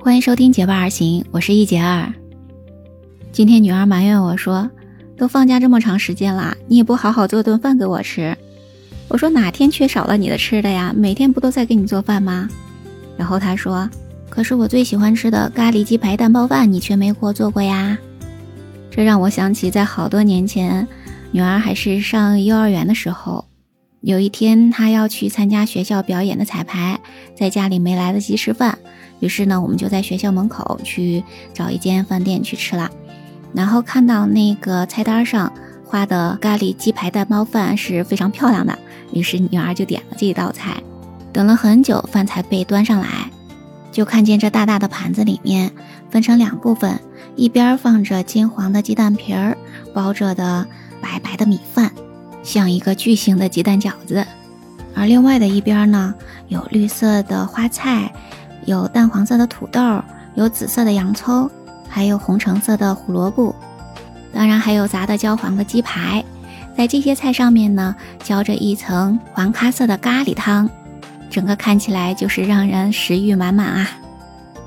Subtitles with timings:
[0.00, 2.10] 欢迎收听《结伴而行》，我是一杰二。
[3.32, 4.70] 今天女儿埋怨我说
[5.18, 8.34] ：“都放假这么长时间了，你也不好好做顿饭给我吃。”
[9.08, 10.94] 我说：“哪天缺少了你的吃的呀？
[10.96, 12.48] 每天不都在给你做饭吗？”
[13.18, 13.90] 然后她说
[14.30, 17.98] ：“可是我最喜欢吃的咖喱鸡排蛋包饭，你却没给我做过呀。”
[18.90, 20.86] 这让我想起在好多年前，
[21.32, 23.44] 女儿还是上幼儿园的时候，
[24.00, 27.00] 有一天她要去参加学校表演的彩排，
[27.36, 28.78] 在家里没来得及吃饭。
[29.20, 32.88] 于是呢，我们就在学校门口去找一间饭店去吃了，
[33.52, 35.52] 然后看到那个菜单上
[35.84, 38.78] 画的咖喱鸡排蛋包饭是非常漂亮的，
[39.12, 40.80] 于是女儿就点了这道菜。
[41.32, 43.08] 等了很久，饭才被端上来，
[43.90, 45.72] 就看见这大大的盘子里面
[46.08, 47.00] 分成两部分，
[47.34, 49.58] 一边放着金黄的鸡蛋皮儿
[49.92, 50.64] 包着的
[51.00, 51.90] 白白的米饭，
[52.48, 54.26] 像一个巨型的鸡蛋饺子，
[54.94, 56.14] 而另外的一边呢，
[56.48, 58.10] 有绿色的花菜。
[58.64, 60.02] 有淡黄色的土豆，
[60.34, 61.50] 有紫色的洋葱，
[61.90, 63.54] 还有红橙色的胡萝卜，
[64.32, 66.24] 当然还有炸的焦黄的鸡排。
[66.74, 67.94] 在这些菜上面呢，
[68.24, 70.70] 浇着一层黄咖色的咖喱汤，
[71.30, 73.90] 整个看起来就是让人食欲满满啊！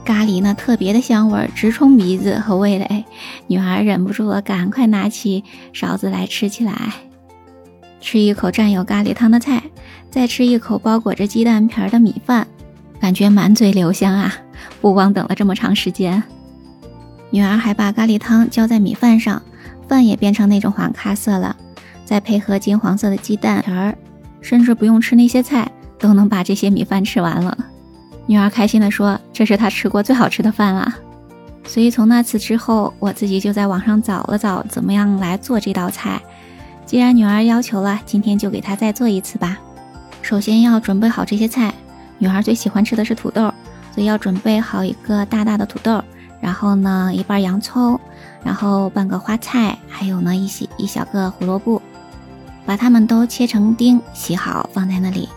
[0.06, 3.06] 咖喱呢，特别的香味直冲鼻子和味蕾，
[3.48, 6.94] 女孩忍不住了，赶快拿起勺子来吃起来。
[8.02, 9.62] 吃一口蘸有咖喱汤的菜，
[10.10, 12.46] 再吃一口包裹着鸡蛋皮儿的米饭。
[13.00, 14.34] 感觉满嘴留香啊！
[14.80, 16.22] 不光等了这么长时间，
[17.32, 19.42] 女儿还把咖喱汤浇在米饭上，
[19.88, 21.56] 饭也变成那种黄咖色了。
[22.06, 23.98] 再配合金黄色的鸡蛋皮儿，
[24.42, 27.58] 甚至不用吃那些菜，都能把这些米饭吃完了。
[28.28, 30.94] 女儿开心地说：“这是她吃过最好吃的饭了。”
[31.66, 36.22] 所以从那次之后，我自己就在网上找了找怎么样来做这道菜。
[36.92, 39.58] 既然女儿要求了，今天就给她再做一次吧。
[40.22, 41.74] 首先要准备好这些菜。
[42.18, 43.44] 女孩最喜欢吃的是土豆，
[43.96, 46.04] 所以要准备好一个大大的土豆，
[46.42, 47.98] 然后呢一半洋葱，
[48.44, 51.82] 然后半个花菜，还有呢一些一小个胡萝卜，
[52.66, 55.30] 把它们都切成丁，洗好放在那里。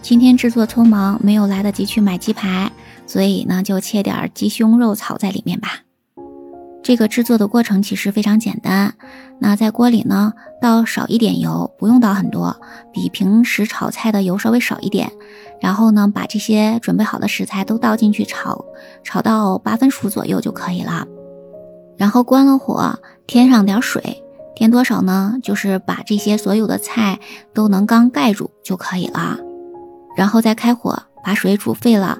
[0.00, 2.70] 今天制作匆忙，没有来得及去买鸡排，
[3.08, 5.80] 所以呢就切点鸡胸肉炒在里面吧。
[6.82, 8.94] 这个制作的过程其实非常简单。
[9.38, 12.56] 那在锅里呢，倒少一点油，不用倒很多，
[12.92, 15.10] 比平时炒菜的油稍微少一点。
[15.60, 18.64] 然后呢，把这些准备好的食材都倒进去炒，
[19.04, 21.06] 炒到八分熟左右就可以了。
[21.98, 24.22] 然后关了火，添上点水，
[24.54, 25.36] 添多少呢？
[25.42, 27.20] 就是把这些所有的菜
[27.52, 29.38] 都能刚盖住就可以了。
[30.16, 32.18] 然后再开火，把水煮沸了，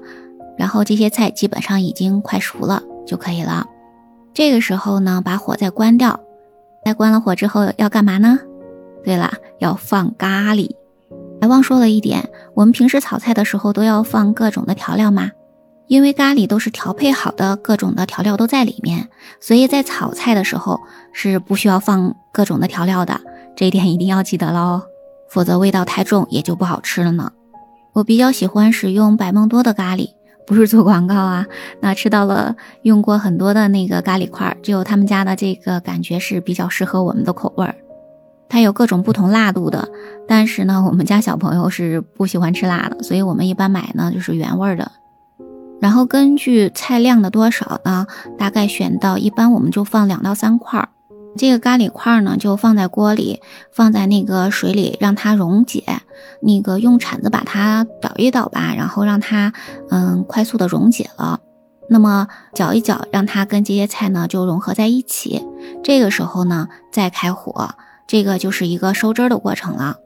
[0.59, 3.67] 然后这些菜基本上已经快熟了就可以了。
[4.33, 6.21] 这个时候呢，把火再关掉。
[6.85, 8.39] 在关了火之后要干嘛呢？
[9.05, 10.71] 对了，要放咖喱。
[11.41, 15.31] 还忘说了一点，我们平时炒菜的时候都要放各种的调料吗？
[15.89, 19.09] 因为咖喱都是调配好的，各种的调料都在里面，
[19.41, 20.81] 所以在炒菜的时候
[21.13, 23.21] 是不需要放各种的调料的。
[23.57, 24.83] 这一点一定要记得喽，
[25.29, 27.33] 否则味道太重也就不好吃了呢。
[27.93, 30.11] 我比较喜欢使用百梦多的咖喱。
[30.47, 31.47] 不是做广告啊，
[31.81, 37.75] 那吃到了用过很多的那个咖喱块，只有他们家的这个感觉是比较适合我们的口味儿。
[38.49, 39.89] 它有各种不同辣度的，
[40.27, 44.91] 但是呢，我们家小朋友是不喜欢吃辣的，所以我们一般买呢就是原味的。
[45.81, 48.07] 然后根据菜量的多少呢，
[48.37, 50.89] 大概选到一般我们就放两到三块儿。
[51.37, 53.41] 这个咖喱块呢，就放在锅里，
[53.73, 55.85] 放在那个水里，让它溶解。
[56.43, 59.53] 那个用铲子把它捣一捣吧，然后让它
[59.91, 61.41] 嗯快速的溶解了。
[61.89, 65.45] 那么搅一搅，让它跟这些菜呢就融合在一起。
[65.83, 67.71] 这个时候呢，再开火，
[68.07, 69.97] 这个就是一个收汁的过程了。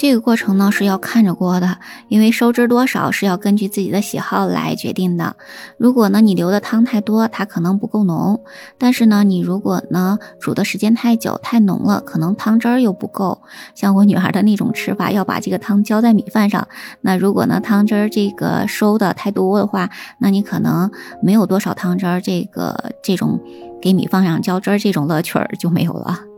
[0.00, 1.76] 这个过程呢是要看着锅的，
[2.08, 5.36] 因为收汁多少是要根据自己的喜好来决定的。
[5.76, 8.40] 如果呢你留的汤太多，它可能不够浓；
[8.78, 13.42] 但是呢你如果呢煮的时间太久太浓了，可能汤汁儿又不够。
[13.74, 16.66] 像我女儿的那种吃法，要把这个汤浇在米饭上。
[17.02, 20.90] 那如果呢汤汁儿这个收的太多的话，那你可能
[21.22, 23.38] 没有多少汤汁儿，这个这种
[23.82, 26.29] 给米饭上浇汁儿这种乐趣儿就没有了。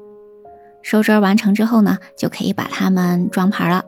[0.82, 3.84] 收汁完成之后呢，就可以把它们装盘了。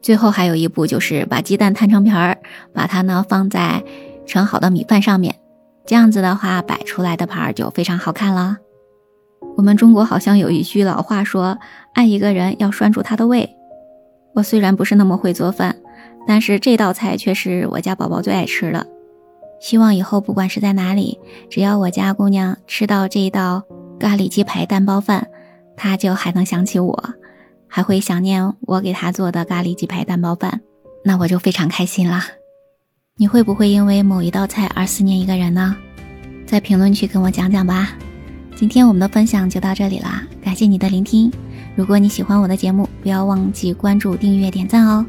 [0.00, 2.38] 最后还有一步，就是把鸡蛋摊成皮儿，
[2.72, 3.84] 把它呢放在
[4.26, 5.36] 盛好的米饭上面。
[5.84, 8.56] 这样子的话，摆出来的盘儿就非常好看了。
[9.56, 11.58] 我们中国好像有一句老话说
[11.94, 13.50] ：“爱一个人要拴住他的胃。”
[14.34, 15.76] 我虽然不是那么会做饭，
[16.26, 18.86] 但是这道菜却是我家宝宝最爱吃的。
[19.60, 21.20] 希望以后不管是在哪里，
[21.50, 23.62] 只要我家姑娘吃到这一道
[24.00, 25.28] 咖喱鸡排蛋包饭。
[25.76, 27.14] 他就还能想起我，
[27.68, 30.60] 还会想念我给他做的咖喱鸡排蛋包饭，
[31.04, 32.26] 那我就非常开心啦。
[33.16, 35.76] 你会不会因为某一道菜而思念一个人呢？
[36.46, 37.92] 在评论区跟我讲讲吧。
[38.54, 41.32] 今天我们的分享就到这里啦，感谢你的聆听。
[41.74, 45.04] 如果你喜欢我的节目，不要忘记关注、订阅、点赞哦。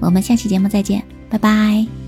[0.00, 2.03] 我们下期节目再见，拜拜。